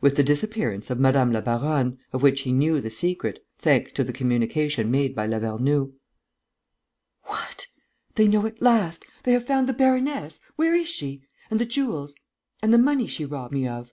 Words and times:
"With 0.00 0.14
the 0.14 0.22
disappearance 0.22 0.88
of 0.88 1.00
madame 1.00 1.32
la 1.32 1.40
baronne, 1.40 1.98
of 2.12 2.22
which 2.22 2.42
he 2.42 2.52
knew 2.52 2.80
the 2.80 2.90
secret, 2.90 3.44
thanks 3.58 3.90
to 3.90 4.04
the 4.04 4.12
communication 4.12 4.88
made 4.88 5.16
by 5.16 5.26
Lavernoux." 5.26 5.94
"What! 7.24 7.66
They 8.14 8.28
know 8.28 8.46
at 8.46 8.62
last! 8.62 9.04
They 9.24 9.32
have 9.32 9.46
found 9.48 9.68
the 9.68 9.72
baroness! 9.72 10.40
Where 10.54 10.76
is 10.76 10.88
she? 10.88 11.22
And 11.50 11.58
the 11.58 11.66
jewels? 11.66 12.14
And 12.62 12.72
the 12.72 12.78
money 12.78 13.08
she 13.08 13.24
robbed 13.24 13.52
me 13.52 13.66
of?" 13.66 13.90